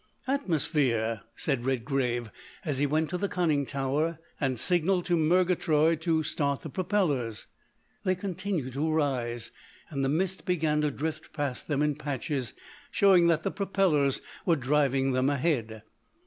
"Atmosphere!" 0.25 1.21
said 1.35 1.63
Redgrave, 1.63 2.31
as 2.65 2.79
he 2.79 2.87
went 2.87 3.11
to 3.11 3.19
the 3.19 3.29
conning 3.29 3.67
tower 3.67 4.17
and 4.39 4.57
signalled 4.57 5.05
to 5.05 5.15
Murgatroyd 5.15 6.01
to 6.01 6.23
start 6.23 6.61
the 6.61 6.71
propellers. 6.71 7.45
They 8.03 8.15
continued 8.15 8.73
to 8.73 8.89
rise 8.91 9.51
and 9.91 10.03
the 10.03 10.09
mist 10.09 10.43
began 10.47 10.81
to 10.81 10.89
drift 10.89 11.33
past 11.33 11.67
them 11.67 11.83
in 11.83 11.93
patches, 11.93 12.53
showing 12.89 13.27
that 13.27 13.43
the 13.43 13.51
propellers 13.51 14.21
were 14.43 14.55
driving 14.55 15.11
them 15.11 15.29
ahead. 15.29 15.83